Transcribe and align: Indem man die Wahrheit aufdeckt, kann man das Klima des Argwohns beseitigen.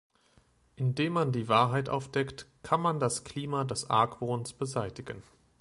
Indem 0.77 1.13
man 1.13 1.31
die 1.31 1.47
Wahrheit 1.47 1.87
aufdeckt, 1.87 2.47
kann 2.63 2.81
man 2.81 2.99
das 2.99 3.23
Klima 3.23 3.65
des 3.65 3.87
Argwohns 3.91 4.51
beseitigen. 4.51 5.21